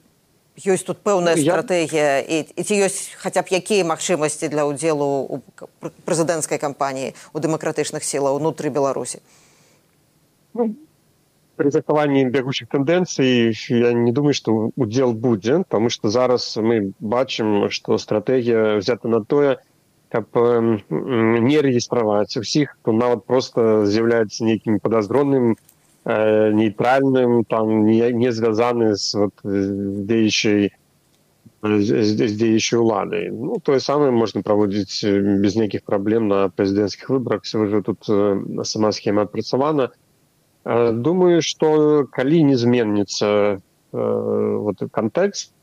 ёсць 0.57 0.87
тут 0.87 1.05
пэўная 1.05 1.37
стратэгія 1.37 2.25
і, 2.25 2.37
і 2.57 2.63
ці 2.65 2.75
ёсць 2.81 3.13
хаця 3.21 3.45
б 3.45 3.53
якія 3.53 3.85
магчымасці 3.85 4.49
для 4.49 4.65
ўдзелу 4.65 5.29
у 5.29 5.37
прэзідэнцкай 6.09 6.57
кампаніі 6.57 7.13
у 7.37 7.39
дэмакратычных 7.45 8.01
сілаў 8.01 8.41
унутры 8.41 8.73
беларусі? 8.73 9.21
Ну, 10.57 10.73
при 11.57 11.71
захаванні 11.75 12.25
бегучых 12.31 12.69
тэндэнцый 12.73 13.55
я 13.69 13.93
не 13.93 14.13
думаю 14.13 14.35
што 14.35 14.73
удзел 14.77 15.15
будзе 15.15 15.63
потому 15.65 15.91
что 15.91 16.09
зараз 16.09 16.57
мы 16.57 16.93
бачым 17.01 17.71
што 17.71 17.99
стратэгія 17.99 18.77
взята 18.83 19.09
на 19.09 19.25
тое 19.25 19.57
каб 20.09 20.31
не 20.91 21.61
рэгістраваць 21.69 22.37
усіх 22.37 22.77
то 22.85 22.93
нават 22.93 23.25
просто 23.27 23.87
з'яўляецца 23.87 24.45
нейкім 24.45 24.79
падазронным 24.81 25.57
Э, 26.09 26.53
нейтральным 26.53 27.45
там 27.45 27.85
не, 27.85 28.13
не 28.13 28.31
звязаны 28.31 28.95
с 28.95 29.13
вот 29.13 29.33
дзеючай 29.43 30.71
дзеючай 31.63 32.79
уладай. 32.79 33.31
Ну 33.35 33.59
тое 33.59 33.81
самае 33.81 34.13
можна 34.15 34.43
праводзіць 34.47 35.03
без 35.43 35.57
нейкіх 35.59 35.83
праблем 35.83 36.29
на 36.29 36.47
прэзідэнцкіх 36.55 37.11
выбарах. 37.11 37.43
Все 37.43 37.59
уже 37.59 37.83
тут 37.83 38.07
сама 38.63 38.93
схема 38.93 39.27
адпрацавана 39.27 39.91
думаю 40.67 41.43
что 41.43 42.07
калі 42.11 42.43
не 42.43 42.57
зменніцца 42.57 43.59
вот 43.93 44.83
кантэкст 44.91 45.55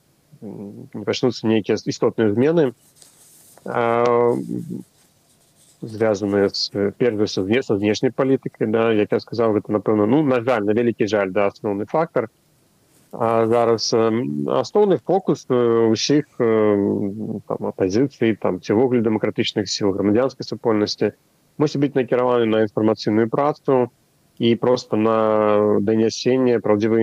не 0.41 1.03
пачнуцца 1.03 1.47
нейкія 1.47 1.75
істотныя 1.75 2.31
змены 2.31 2.71
звязаныя 5.83 6.49
з 6.49 6.71
перш 6.97 7.19
за 7.19 7.27
са 7.27 7.77
знешняй 7.77 8.11
палітыкай 8.11 8.71
да. 8.71 8.91
Як 8.91 9.11
я 9.11 9.19
сказаў 9.19 9.59
гэта 9.59 9.75
напэўна 9.75 10.07
ну 10.07 10.23
на 10.23 10.39
жаль 10.39 10.63
на 10.63 10.71
вялікі 10.71 11.07
жаль 11.07 11.31
да 11.31 11.51
асноўны 11.51 11.85
фактор. 11.85 12.29
А 13.11 13.45
зараз 13.45 13.93
асноўны 13.93 14.97
фокус 15.03 15.45
усіх 15.51 16.31
апозіцыі 16.39 18.39
там 18.39 18.61
цівогуль 18.61 19.03
дэмакратычных 19.03 19.67
сіл 19.67 19.91
грамадзянскай 19.91 20.47
супольнасці 20.47 21.11
мусіць 21.59 21.83
быць 21.83 21.95
накіраваны 21.99 22.47
на 22.47 22.63
інфармацыйную 22.63 23.27
працу 23.29 23.91
і 24.39 24.55
просто 24.55 24.97
на 24.97 25.79
данясенне 25.81 26.59
праўдзівы 26.59 27.01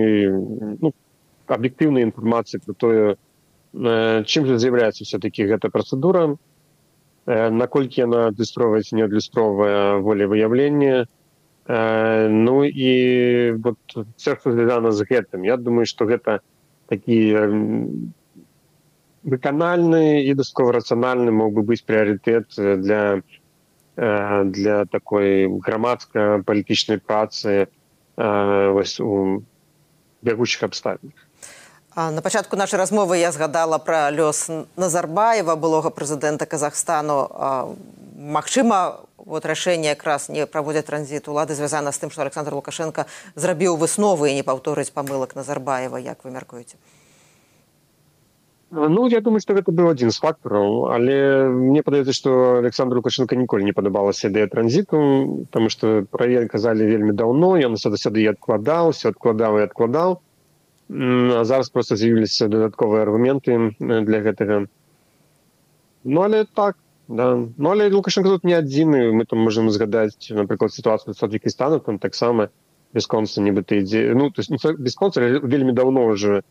ну, 0.81 0.93
аб'ектыўнай 1.47 2.03
інфармацыі 2.07 2.61
про 2.65 2.73
тое 2.73 3.03
чым 3.71 4.45
же 4.47 4.59
з'яўляецца 4.59 5.07
все-таки 5.07 5.47
гэта 5.47 5.71
працэдура 5.71 6.35
наколькі 7.25 8.03
яна 8.03 8.27
адлюстроўваць 8.31 8.91
не 8.91 9.07
адлюстроўвае 9.07 10.01
волевыяўленне 10.03 11.07
ну 11.67 12.63
і 12.65 12.91
вот 13.63 13.77
что 14.17 14.51
звязана 14.51 14.91
з 14.91 15.05
гэтым. 15.05 15.43
Я 15.43 15.57
думаю 15.57 15.85
что 15.85 16.05
гэта 16.05 16.41
такі 16.89 17.37
выканальны 19.23 20.25
і 20.25 20.33
дастаткова 20.33 20.81
рацыянальны 20.81 21.31
мог 21.31 21.53
бы 21.53 21.61
быць 21.61 21.85
прыярытэт 21.85 22.57
для 22.57 23.21
для 23.21 23.40
такой 24.01 25.45
грамадска-палітычнай 25.61 26.97
працы 26.97 27.67
вось 28.17 28.99
у 28.99 29.43
бягучых 30.21 30.63
абставінах 30.63 31.13
На 31.95 32.21
пачатку 32.21 32.55
нашай 32.55 32.79
размовы 32.79 33.17
я 33.17 33.31
згадала 33.31 33.77
пра 33.77 34.09
лёс 34.11 34.47
Назарбаева 34.77 35.55
былога 35.55 35.89
прэзідэнта 35.91 36.45
Казахстану. 36.45 37.75
Магчыма, 38.15 39.01
вот 39.17 39.45
рашэнне 39.45 39.91
якраз 39.91 40.29
не 40.29 40.47
праводзяць 40.47 40.87
транзіт 40.87 41.27
улады 41.27 41.53
звязана 41.53 41.91
з 41.91 41.99
тым, 41.99 42.09
што 42.09 42.21
Александр 42.21 42.55
Лукашенко 42.55 43.07
зрабіў 43.35 43.75
высновы 43.75 44.31
і 44.31 44.39
не 44.39 44.43
паўторыць 44.43 44.95
памылак 44.95 45.35
Назарбаева, 45.35 45.99
як 45.99 46.23
вы 46.23 46.31
мяркуеце. 46.31 46.79
Ну 48.73 49.07
я 49.07 49.19
думаю 49.19 49.41
что 49.43 49.53
гэта 49.53 49.73
быў 49.75 49.91
адзін 49.91 50.13
з 50.15 50.19
фактараў 50.23 50.95
але 50.95 51.15
мне 51.51 51.83
падаецца 51.83 52.13
што 52.15 52.33
александр 52.63 53.01
лукашенко 53.01 53.35
ніколі 53.35 53.67
не 53.67 53.75
падабалася 53.75 54.29
ідэя 54.31 54.47
транзіту 54.47 54.99
тому 55.51 55.67
что 55.67 56.07
пра 56.07 56.47
казалі 56.47 56.87
вельмі 56.87 57.11
даўно 57.11 57.49
ён 57.67 57.75
заўсёды 57.75 58.23
адкладаўся 58.31 59.11
адкладаў 59.11 59.59
і 59.59 59.65
адкладаў 59.67 60.15
а 60.87 61.43
зараз 61.43 61.69
просто 61.69 61.99
з'явіліся 61.99 62.47
дадатковыя 62.47 63.03
аргументы 63.03 63.75
для 63.79 64.23
гэтага 64.23 64.71
ну 66.03 66.23
але 66.23 66.47
так 66.47 66.79
да. 67.09 67.35
Ну 67.35 67.69
але 67.75 67.91
лукашенко 67.91 68.29
тут 68.39 68.47
не 68.47 68.55
адзіны 68.55 69.11
мы 69.11 69.27
там 69.27 69.43
можем 69.43 69.67
згадаць 69.67 70.31
напрыклад 70.31 70.71
сітуацыю 70.71 71.13
садвікістану 71.19 71.83
там 71.83 71.99
таксама 71.99 72.47
бесконца 72.95 73.43
нібыта 73.43 73.83
ідзе 73.83 74.15
ну 74.15 74.31
то 74.31 74.39
есть 74.39 74.51
бесконца 74.79 75.19
вельмі 75.19 75.75
давно 75.75 76.07
уже 76.07 76.43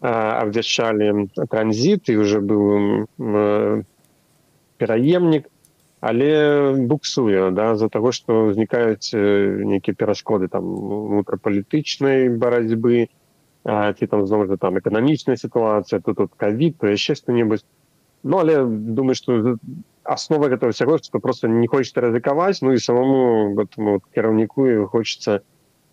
абвяшчалі 0.00 1.28
транзіт 1.50 2.08
і 2.12 2.16
уже 2.20 2.40
быў 2.40 3.84
пераемнік 4.76 5.48
але 6.00 6.76
буксуе 6.76 7.50
да 7.50 7.76
за 7.76 7.88
того 7.88 8.12
что 8.12 8.52
узнікаюць 8.52 9.14
нейкія 9.16 9.94
перашкоды 9.96 10.48
там 10.48 10.64
унутрапалітычнай 10.64 12.28
барацьбы 12.28 13.08
ці 13.64 14.04
там 14.06 14.26
зноў 14.26 14.46
жа 14.52 14.56
там 14.60 14.78
эканамічная 14.78 15.36
сітуацыя 15.40 16.00
тут 16.00 16.16
тут 16.16 16.30
кавід 16.36 16.78
то 16.78 16.86
яшчэ 16.92 17.16
што-небудзь 17.16 17.64
Ну 18.22 18.38
але 18.38 18.64
думаю 18.66 19.14
что 19.14 19.56
основа 20.02 20.48
этого 20.48 20.72
всего 20.72 20.98
что 20.98 21.20
просто 21.20 21.48
не 21.48 21.66
хочется 21.66 22.00
рызыкаваць 22.00 22.60
ну 22.60 22.72
и 22.72 22.78
самому 22.78 23.54
гэтаму 23.54 24.00
кіраўніку 24.14 24.86
хочется 24.86 25.42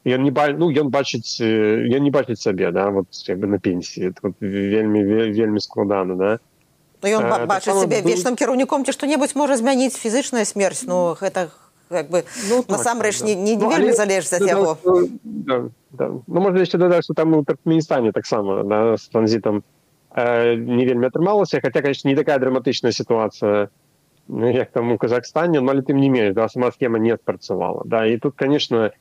я 0.03 0.17
не 0.17 0.31
ба 0.31 0.51
ну 0.51 0.69
ён 0.69 0.89
бачыць 0.89 1.39
я 1.39 1.99
не 1.99 2.11
бачыць 2.11 2.41
сабе 2.41 2.71
да 2.71 2.89
вот 2.89 3.07
бы 3.27 3.47
на 3.47 3.59
пенсии. 3.59 4.13
Вот, 4.21 4.35
вельмі 4.39 5.03
вельмі 5.03 5.59
складана 5.59 6.15
да. 6.15 6.39
Ну, 7.01 7.09
ён 7.09 7.23
а, 7.25 7.45
бачыць 7.45 7.75
себе 7.79 8.01
был... 8.01 8.11
вечным 8.11 8.35
кіраўніком 8.35 8.85
ці 8.85 8.91
што-небудзь 8.91 9.35
можа 9.35 9.55
змяніць 9.55 9.95
фізычная 9.95 10.45
смерць 10.45 10.83
ну 10.83 11.15
гэта 11.15 11.49
як 11.89 12.09
бы 12.09 12.23
ну, 12.49 12.63
насамрэч 12.67 13.19
так, 13.19 13.27
не, 13.27 13.35
не, 13.35 13.55
не 13.55 13.63
ну, 13.63 13.69
вельмі 13.71 13.93
залежыць 13.93 14.33
ад 14.33 14.47
яго 14.47 14.77
да, 15.23 15.69
да. 15.91 16.07
ну 16.27 16.39
можа 16.39 16.59
яшчэ 16.59 16.77
дадаць 16.77 17.05
что 17.05 17.13
там 17.13 17.33
у 17.35 17.43
туркменістане 17.43 18.11
таксама 18.11 18.63
да, 18.63 18.97
с 18.97 19.07
транзітам 19.07 19.63
э, 20.15 20.55
не 20.55 20.85
вельмі 20.85 21.07
атрымалася 21.07 21.61
хотя 21.63 21.81
конечно 21.81 22.09
не 22.09 22.15
такая 22.15 22.39
драматычная 22.39 22.91
ситуация 22.91 23.69
ну, 24.27 24.51
як 24.51 24.71
там 24.71 24.91
у 24.91 24.97
казахстане 24.97 25.61
но 25.61 25.71
але 25.71 25.81
тым 25.81 25.95
не 25.99 26.09
менш 26.09 26.35
да 26.35 26.49
сама 26.49 26.71
схема 26.71 26.99
не 26.99 27.15
спрацавала 27.15 27.83
да. 27.85 28.05
І 28.05 28.17
тут 28.17 28.35
конечно 28.35 28.75
э, 28.75 28.91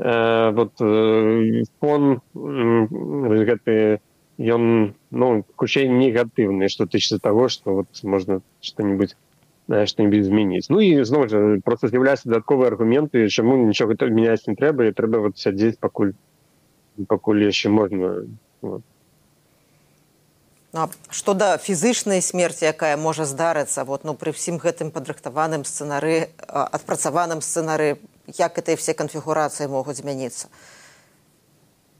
вот 0.00 0.72
э, 0.80 1.62
фон 1.78 2.22
э, 2.34 3.44
гэты 3.44 4.00
ён 4.40 4.94
ну 5.10 5.44
хутчэй 5.56 5.88
негатыўны 5.88 6.68
что 6.68 6.86
тычыцца 6.86 7.18
того 7.20 7.48
что 7.48 7.74
вот 7.74 7.88
можно 8.02 8.40
что-нибудь 8.62 9.16
что-нибудь 9.68 10.24
змяніць 10.24 10.70
ну 10.72 10.80
і 10.80 11.04
зноў 11.04 11.28
жа 11.28 11.60
просто 11.64 11.92
з'яўляюцца 11.92 12.32
дадатковыя 12.32 12.72
аргументы 12.72 13.28
чаму 13.28 13.60
нічога 13.60 13.94
мяняць 14.08 14.48
не 14.48 14.56
трэба 14.56 14.88
і 14.88 14.96
трэба 14.96 15.20
вот 15.20 15.36
сядзець 15.36 15.76
пакуль 15.76 16.16
пакуль 17.08 17.44
яшчэ 17.44 17.68
можна 17.68 18.24
вот. 18.62 18.82
Ну, 20.72 20.86
што 21.10 21.34
да 21.34 21.58
фізычнай 21.58 22.22
смерці 22.22 22.70
якая 22.70 22.96
можа 22.96 23.26
здарыцца 23.26 23.84
вот 23.84 24.04
ну 24.06 24.14
пры 24.14 24.32
ўсім 24.32 24.56
гэтым 24.62 24.94
падрыхтаваным 24.94 25.66
сцэнары 25.66 26.30
адпрацаваным 26.48 27.42
сцэнары 27.42 27.98
як 28.38 28.58
это 28.58 28.76
все 28.76 28.94
канфігурацыі 28.94 29.68
могуць 29.68 29.96
змяніцца 29.96 30.48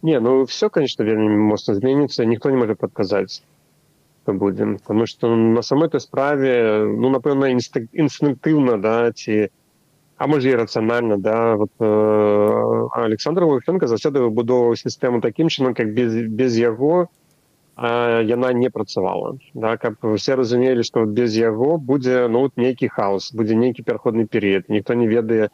не 0.02 0.20
ну 0.20 0.44
все 0.44 0.68
конечно 0.68 1.04
вельмі 1.04 1.28
моцна 1.28 1.74
зменіцца 1.74 2.24
ніхто 2.24 2.50
не 2.50 2.56
можа 2.56 2.74
падказаць 2.74 3.42
будзе 4.26 4.78
потому 4.78 5.06
что 5.06 5.34
на 5.34 5.62
самой 5.62 5.88
той 5.88 6.00
справе 6.00 6.84
ну 6.86 7.10
напэўна 7.10 7.50
інстынктыўна 7.50 8.78
да 8.78 9.12
ці 9.12 9.48
а 10.20 10.26
можа 10.26 10.50
і 10.50 10.58
рацыянальна 10.60 11.16
да 11.16 11.56
вот 11.56 11.72
э, 11.80 12.88
александр 12.92 13.44
лукенко 13.44 13.88
заўсёды 13.88 14.20
выбудоўваў 14.20 14.76
сістэму 14.76 15.20
такім 15.20 15.48
чынам 15.48 15.74
как 15.74 15.94
без 15.94 16.14
без 16.28 16.56
яго 16.56 17.08
яна 17.80 18.52
не 18.52 18.68
працавала 18.68 19.38
да, 19.54 19.76
каб 19.78 19.96
все 20.16 20.36
разумелі 20.36 20.84
што 20.84 21.06
без 21.06 21.36
яго 21.36 21.78
будзе 21.78 22.28
ну 22.28 22.50
нейкі 22.56 22.88
хаос 22.88 23.32
будзе 23.32 23.56
нейкі 23.56 23.82
пераходны 23.82 24.26
перыяд 24.26 24.68
ніхто 24.68 24.94
не 24.94 25.08
ведае 25.08 25.48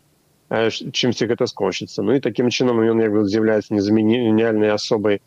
чымсьці 0.50 1.28
гэта 1.30 1.46
скончыцца 1.50 2.02
ну 2.02 2.16
і 2.16 2.24
такім 2.24 2.50
чынам 2.50 2.82
ён 2.82 3.02
як 3.02 3.12
бы 3.12 3.24
з'яўляецца 3.26 3.74
незамяняльнай 3.74 4.70
асобай 4.74 5.20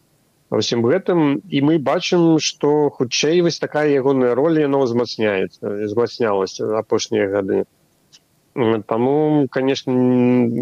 усім 0.50 0.86
гэтым 0.86 1.42
і 1.50 1.62
мы 1.62 1.80
бачым 1.80 2.40
што 2.40 2.90
хутчэй 2.90 3.42
вось 3.42 3.60
такая 3.60 3.90
ягоная 3.96 4.36
роля 4.36 4.66
яно 4.68 4.86
ўзмацняецца 4.86 5.90
змацнялася 5.92 6.72
апошнія 6.84 7.28
гады 7.28 7.66
Таму 8.90 9.48
конечно 9.52 9.94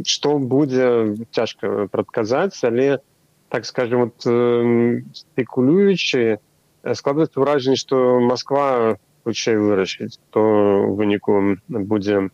што 0.06 0.38
будзе 0.38 1.15
цяжка 1.32 1.88
прадказаць 1.91 2.60
але 2.67 2.98
у 2.98 3.00
так 3.50 3.65
скажем 3.65 4.00
вот 4.00 4.26
э, 4.26 5.02
спекулюючы 5.13 6.39
э, 6.84 6.93
складывается 6.93 7.39
ўражанне 7.39 7.78
что 7.78 8.20
москва 8.20 8.98
хутчэй 9.24 9.58
вырашыць 9.58 10.20
то 10.32 10.41
выніку 10.91 11.58
будзе 11.67 12.30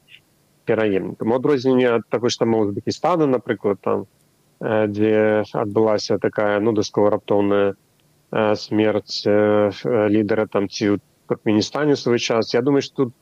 пераемнікам 0.65 1.34
адрозненне 1.34 1.89
ад 1.99 2.04
таго 2.10 2.30
что 2.30 2.45
узбекистана 2.45 3.26
напрыклад 3.28 3.80
там 3.82 4.06
дзе 4.60 5.43
адбылася 5.54 6.19
такая 6.19 6.60
ну 6.60 6.71
даскова 6.71 7.10
раптоўная 7.12 7.76
смерть 8.56 9.23
лідера 9.26 10.47
там 10.47 10.69
ці 10.69 10.95
ў 10.95 10.99
туркменістане 11.28 11.95
свой 11.95 12.19
час. 12.19 12.54
Я 12.54 12.62
думаю 12.62 12.82
что 12.82 13.06
тут 13.06 13.13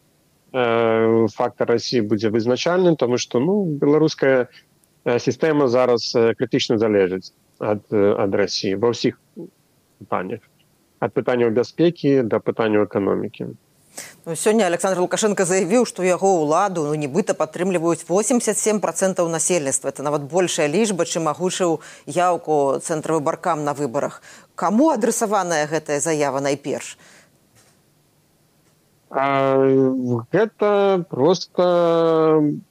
фактор 0.51 1.67
россии 1.67 2.01
будзе 2.01 2.30
вызначальным 2.30 2.95
тому 2.95 3.17
что 3.17 3.39
ну 3.39 3.65
беларуская 3.65 4.49
сістэма 5.06 5.67
зараз 5.67 6.12
крытычна 6.38 6.77
залежыць 6.77 7.34
ад, 7.60 7.88
ад 7.93 8.36
Росіі 8.36 8.75
ва 8.75 8.91
ўсіх 8.91 9.17
пытаннях 10.04 10.43
ад 10.99 11.13
пытанняў 11.13 11.56
бяспекі 11.56 12.21
да 12.27 12.39
пытанняў 12.39 12.86
эканомікі 12.86 13.56
ну, 14.25 14.36
сёння 14.36 14.65
александр 14.65 14.99
лукашенко 14.99 15.45
заявіў 15.45 15.86
што 15.86 16.04
яго 16.04 16.32
ўладу 16.41 16.86
ну 16.89 16.95
нібыта 16.95 17.34
падтрымліваюць 17.34 18.06
87 18.10 18.80
процентаў 18.80 19.30
насельніцтва 19.30 19.89
это 19.89 20.04
нават 20.04 20.27
большая 20.32 20.67
лічба 20.67 21.06
чым 21.06 21.27
агучыў 21.27 21.80
яўку 22.06 22.80
цэнтравы 22.82 23.19
баркам 23.19 23.63
на 23.63 23.73
выбарах 23.73 24.21
каму 24.56 24.91
адрасаваная 24.91 25.65
гэтая 25.67 25.99
заява 25.99 26.39
найперш? 26.39 26.97
А, 29.10 29.58
гэта 30.32 31.06
просто 31.10 32.62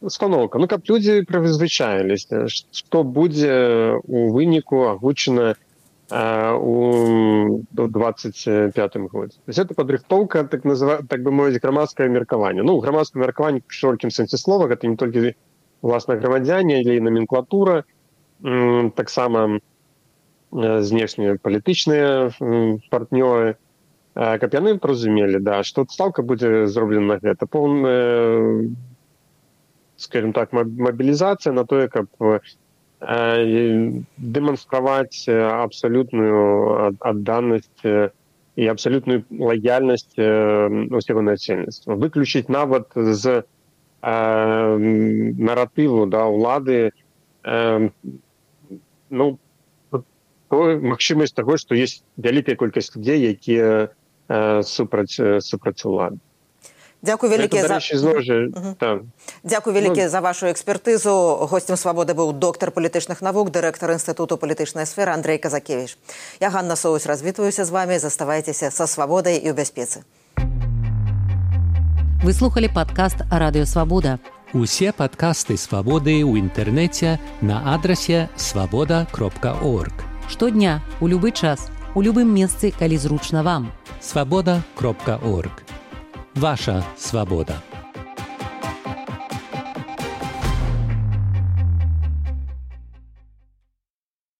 установка. 0.00 0.58
Ну 0.58 0.66
каб 0.66 0.86
людзі 0.88 1.20
прызвычаіліся 1.28 2.46
што 2.48 3.02
будзе 3.04 4.00
у 4.06 4.30
выніку 4.32 4.88
агучана 4.88 5.54
у 6.10 7.64
до 7.70 7.86
двадцать 7.86 8.44
пятым 8.74 9.06
годзе 9.06 9.36
то 9.38 9.48
есть 9.48 9.58
это 9.58 9.74
падрыхтоўка 9.74 10.44
так 10.44 10.64
назва 10.64 11.00
так 11.08 11.22
бы 11.22 11.30
мовіць 11.30 11.60
грамадскае 11.62 12.08
меркаванне 12.08 12.62
ну 12.62 12.78
грамадскае 12.80 13.22
меркаванне 13.22 13.62
шырокім 13.68 14.10
сэнсе 14.10 14.36
слова 14.36 14.66
гэта 14.66 14.88
не 14.88 14.96
толькі 14.96 15.34
власна 15.82 16.16
грамадзяне 16.16 16.80
или 16.82 16.98
номенклатура 16.98 17.84
таксама 18.42 19.60
знешнія 20.50 21.38
палітычныя 21.38 22.30
партнёры 22.90 23.56
каб 24.14 24.54
яны 24.54 24.78
разумелі 24.82 25.38
да 25.38 25.62
што 25.62 25.86
стаўка 25.86 26.22
будзе 26.22 26.66
зроблена 26.66 27.20
гэта 27.22 27.46
поўная 27.46 28.66
скажем 29.96 30.32
так 30.32 30.52
мобілізацыя 30.52 31.52
на 31.52 31.64
тое 31.64 31.86
каб 31.88 32.10
дэманстраваць 33.00 35.24
абсалютную 35.28 36.92
адданасць 37.00 37.88
і 38.60 38.68
абсалютную 38.68 39.24
лаяльнасць 39.40 40.20
усяго 40.92 41.24
насельніцтва 41.24 41.96
выключыць 41.96 42.52
нават 42.52 42.92
з 42.92 43.40
наратыву 44.04 46.04
да 46.12 46.28
ўлады 46.28 46.92
ну 49.08 49.24
магчымасць 50.50 51.32
таго 51.32 51.56
што 51.56 51.72
есть 51.74 52.04
вялікая 52.20 52.56
колькасць 52.60 52.92
людзей 52.96 53.32
якія 53.32 53.88
супраць 54.62 55.16
супраць 55.40 55.84
улады 55.88 56.20
Дякую 57.02 57.32
вялікі 57.32 57.60
за... 57.60 57.80
так. 58.78 59.00
Дякую 59.44 59.76
вялікі 59.76 60.02
ну... 60.02 60.08
за 60.08 60.20
вашу 60.20 60.46
экспертызу 60.46 61.46
гостцем 61.48 61.76
свабоды 61.76 62.12
быў 62.12 62.32
доктар 62.32 62.70
палітычных 62.70 63.22
навук 63.22 63.50
дырэктар 63.50 63.96
інстытуту 63.96 64.36
палітычнай 64.36 64.84
сферы 64.84 65.12
Андрей 65.12 65.38
казакевич. 65.38 65.98
Я 66.40 66.50
Ганна 66.50 66.76
соус 66.76 67.06
развітваюся 67.06 67.64
з 67.64 67.70
вами. 67.70 67.98
Заставайцеся 67.98 68.70
са 68.70 68.86
свабодай 68.86 69.36
і 69.40 69.50
ў 69.50 69.54
бяспецы 69.56 70.04
выслухали 72.20 72.68
падкаст 72.68 73.24
радыёвабода 73.32 74.20
усе 74.52 74.92
падкасты 74.92 75.56
свабоды 75.56 76.20
ў 76.20 76.36
інтэрнэце 76.36 77.16
на 77.40 77.72
адрасе 77.72 78.28
свабода 78.36 79.08
кропка 79.08 79.56
орг 79.64 80.04
штодня 80.28 80.84
у 81.00 81.08
любы 81.08 81.32
час 81.32 81.72
у 81.94 82.02
любым 82.02 82.30
месцы 82.30 82.70
калі 82.70 82.96
зручна 82.96 83.42
вам. 83.42 83.72
У 83.72 84.02
свобода.орг. 84.02 85.79
Ваша 86.34 86.84
свобода. 86.96 87.60